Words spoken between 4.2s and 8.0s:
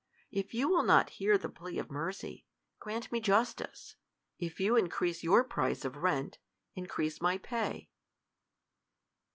If you increase your price of rent, increase my pay.